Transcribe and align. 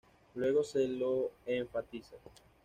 Luego 0.33 0.63
se 0.63 0.87
lo 0.87 1.29
enfatiza. 1.45 2.15